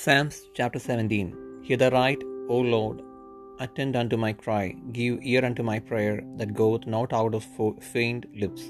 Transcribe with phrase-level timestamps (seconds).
[0.00, 2.98] Psalms chapter 17 Hear the right, O Lord,
[3.58, 7.46] attend unto my cry, give ear unto my prayer that goeth not out of
[7.92, 8.62] feigned lips.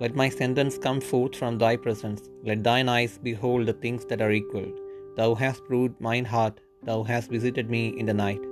[0.00, 4.22] Let my sentence come forth from thy presence, let thine eyes behold the things that
[4.22, 4.70] are equal.
[5.18, 6.58] Thou hast proved mine heart,
[6.88, 8.42] thou hast visited me in the night.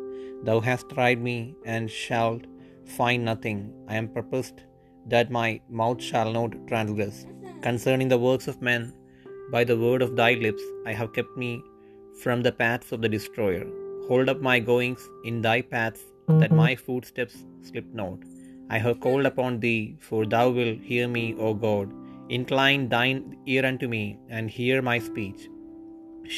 [0.45, 2.45] Thou hast tried me, and shalt
[2.99, 3.59] find nothing.
[3.89, 4.63] I am purposed
[5.07, 7.25] that my mouth shall not transgress.
[7.63, 8.93] Concerning the works of men,
[9.51, 11.53] by the word of thy lips, I have kept me
[12.23, 13.67] from the paths of the destroyer.
[14.09, 16.03] Hold up my goings in thy paths,
[16.41, 17.37] that my footsteps
[17.69, 18.19] slip not.
[18.75, 21.93] I have called upon thee, for thou wilt hear me, O God.
[22.29, 25.49] Incline thine ear unto me, and hear my speech.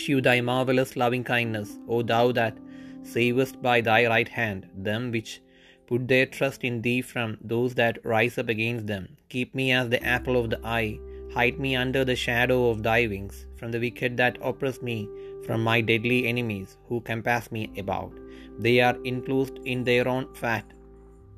[0.00, 2.56] Shew thy marvellous loving kindness, O thou that
[3.14, 5.40] savest by thy right hand them which
[5.86, 9.08] put their trust in thee from those that rise up against them.
[9.28, 10.98] Keep me as the apple of the eye.
[11.34, 15.08] Hide me under the shadow of thy wings, from the wicked that oppress me,
[15.46, 18.12] from my deadly enemies who compass me about.
[18.58, 20.64] They are enclosed in their own fat.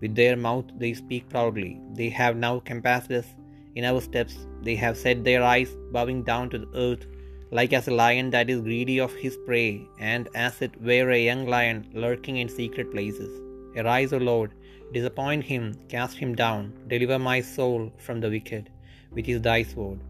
[0.01, 1.81] With their mouth they speak proudly.
[1.95, 3.27] They have now compassed us
[3.75, 4.37] in our steps.
[4.63, 7.07] They have set their eyes bowing down to the earth,
[7.51, 11.25] like as a lion that is greedy of his prey, and as it were a
[11.25, 13.41] young lion lurking in secret places.
[13.77, 14.53] Arise, O Lord,
[14.93, 18.71] disappoint him, cast him down, deliver my soul from the wicked,
[19.11, 20.01] which is thy sword,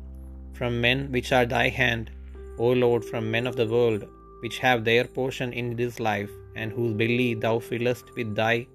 [0.53, 2.11] from men which are thy hand,
[2.59, 4.07] O Lord, from men of the world,
[4.41, 8.67] which have their portion in this life, and whose belly thou fillest with thy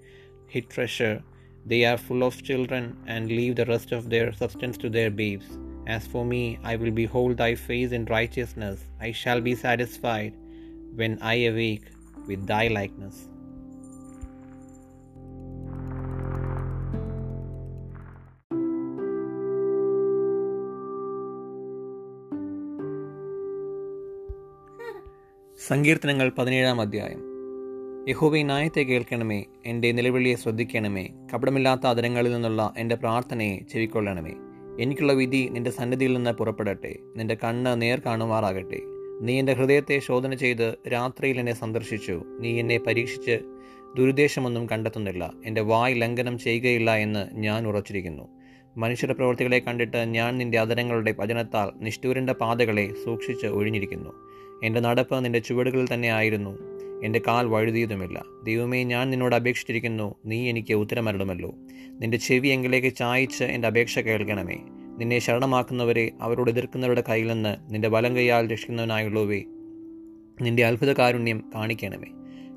[0.48, 1.24] hid treasure.
[1.66, 5.46] They are full of children, and leave the rest of their substance to their babes.
[5.88, 8.84] As for me, I will behold thy face in righteousness.
[9.00, 10.34] I shall be satisfied
[10.96, 11.88] when I awake
[12.28, 13.28] with thy likeness.
[25.68, 27.20] സങ്കീർത്തനങ്ങൾ പതിനേഴാം അധ്യായം.
[28.10, 29.46] യഹോവെ ന്യായത്തെ കേൾക്കണമേ.
[29.66, 31.08] എന്റെ നിലവിളിയെ ശ്രദ്ധിക്കണമേ.
[31.34, 34.34] കപടമില്ലാത്ത അതിരങ്ങളിൽ നിന്നുള്ള എന്റെ പ്രാർത്ഥനയെ ചെവിക്കൊള്ളണമേ.
[34.80, 36.96] എനിക്കുള്ള വിധി നിന്റെ സന്നിധിയിൽ നിന്ന് പുറപ്പെടട്ടെ.
[37.16, 38.82] നിന്റെ കണ്ണ് നേർ കാണുമാറാകട്ടെ.
[39.22, 42.24] നീ എന്റെ ഹൃദയത്തെ ശോധന ചെയ്ത് രാത്രിയിൽ എന്നെ സന്ദർശിച്ചു.
[42.40, 43.40] നീ എന്നെ പരീക്ഷിച്ച്
[43.98, 45.34] ദുരുദ്ദേശമൊന്നും കണ്ടെത്തുന്നില്ല.
[45.46, 48.24] എന്റെ വായ് ലംഘനം ചെയ്യുകയില്ല എന്ന് ഞാൻ ഉറച്ചിരിക്കുന്നു.
[48.78, 54.29] മനുഷ്യരുടെ പ്രവൃത്തികളെ കണ്ടിട്ട് ഞാൻ നിന്റെ അതരങ്ങളുടെ വചനത്താൽ നിഷ്ഠൂരന്റെ പാതകളെ സൂക്ഷിച്ച് ഒഴിഞ്ഞിരിക്കുന്നു.
[54.64, 56.58] എന്റെ നടപ്പ് നിന്റെ ചുവടുകളിൽ തന്നെ ആയിരുന്നു.
[57.04, 58.26] എന്റെ കാൽ വഴുതിയതുമില്ല.
[58.44, 60.16] ദൈവമേ ഞാൻ നിന്നോട് അപേക്ഷിച്ചിരിക്കുന്നു.
[60.26, 61.56] നീ എനിക്ക് ഉത്തരമരണമല്ലോ
[61.90, 64.58] നിന്റെ ചെവി എങ്കിലേക്ക് ചായച്ച് എന്റെ അപേക്ഷ കേൾക്കണമേ.
[64.98, 69.42] നിന്നെ ശരണമാക്കുന്നവരെ അവരോട് എതിർക്കുന്നവരുടെ കയ്യിൽ നിന്ന് നിന്റെ വലം കൈയാൽ രക്ഷിക്കുന്നവനായുള്ളവേ
[70.42, 72.08] നിന്റെ അത്ഭുത കാരുണ്യം കാണിക്കണമേ.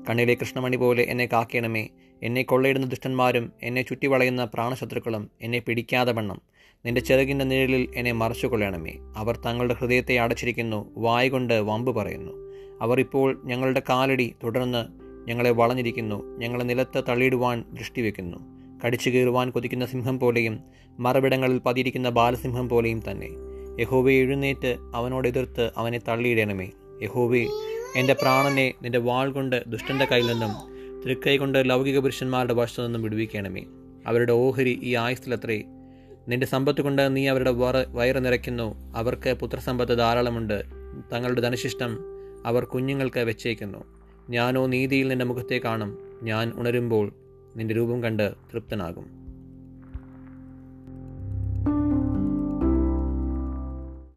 [0.09, 1.87] കണ്ണിലെ കൃഷ്ണമണി പോലെ എന്നെ കാക്കണമേ.
[2.23, 6.41] എന്നെ കൊള്ളയിടുന്ന ദുഷ്ടന്മാരും എന്നെ ചുറ്റിവളയുന്ന പ്രാണശത്രുക്കളും എന്നെ പിടിക്കാതെ വണ്ണം.
[6.85, 12.31] നിന്റെ ചെറുകിന്റെ നിഴലിൽ എന്നെ മറച്ചു കൊള്ളണമേ അവർ തങ്ങളുടെ ഹൃദയത്തെ അടച്ചിരിക്കുന്നു വായ കൊണ്ട് വമ്പ് പറയുന്നു.
[12.81, 14.81] അവർ ഇപ്പോൾ ഞങ്ങളുടെ കാലടി തുടർന്ന്
[15.29, 18.37] ഞങ്ങളെ വളഞ്ഞിരിക്കുന്നു ഞങ്ങളെ നിലത്ത് തള്ളിയിടുവാൻ ദൃഷ്ടിവെക്കുന്നു
[18.85, 20.59] കടിച്ചു കീറുവാൻ കൊതിക്കുന്ന സിംഹം പോലെയും
[20.99, 23.29] മറവിടങ്ങളിൽ പതിയിരിക്കുന്ന ബാലസിംഹം പോലെയും തന്നെ.
[23.81, 26.69] യഹോവയെ എഴുന്നേറ്റ് അവനോട് എതിർത്ത് അവനെ തള്ളിയിടണമേ.
[27.01, 27.47] യഹോവേ
[27.95, 30.51] എന്റെ പ്രാണനെ നിന്റെ വാൾ കൊണ്ട് ദുഷ്ടന്റെ കയ്യിൽ നിന്നും
[31.05, 33.63] തൃക്കൈ കൊണ്ട് ലൗകിക പുരുഷന്മാരുടെ വശത്തു നിന്നും വിടുവിക്കണമേ.
[34.07, 35.63] അവരുടെ ഓഹരി ഈ ആയുസ്സിലത്രേ.
[36.27, 38.93] നിന്റെ സമ്പത്ത് കൊണ്ട് നീ അവരുടെ വറ വയറ് നിറയ്ക്കുന്നു.
[38.95, 40.63] അവർക്ക് പുത്രസമ്പത്ത് ധാരാളമുണ്ട്.
[41.13, 41.97] തങ്ങളുടെ ധനശിഷ്ടം
[42.45, 43.83] അവർ കുഞ്ഞുങ്ങൾക്ക് വെച്ചേക്കുന്നു.
[44.29, 46.19] ഞാനോ നീതിയിൽ നിന്റെ മുഖത്തെ കാണും.
[46.23, 47.11] ഞാൻ ഉണരുമ്പോൾ
[47.55, 49.22] നിന്റെ രൂപം കണ്ട് തൃപ്തനാകും.